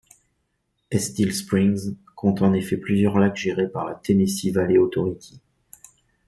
[0.89, 5.39] Estill Springs compte en effet plusieurs lacs gérés par la Tennessee Valley Authority.